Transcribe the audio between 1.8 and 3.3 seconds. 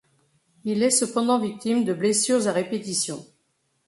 de blessures à répétition.